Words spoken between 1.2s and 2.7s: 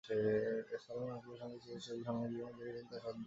সঙ্গে তাঁর সেই ছবি সামাজিক যোগাযোগমাধ্যমে